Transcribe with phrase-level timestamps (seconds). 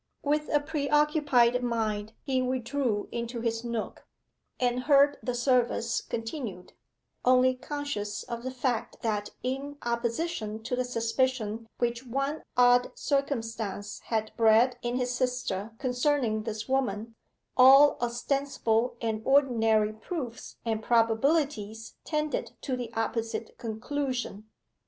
[0.23, 4.07] With a preoccupied mind he withdrew into his nook,
[4.59, 6.73] and heard the service continued
[7.23, 13.99] only conscious of the fact that in opposition to the suspicion which one odd circumstance
[14.05, 17.13] had bred in his sister concerning this woman,
[17.55, 24.49] all ostensible and ordinary proofs and probabilities tended to the opposite conclusion.